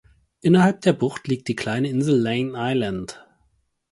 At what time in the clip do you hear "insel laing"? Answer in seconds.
1.87-2.53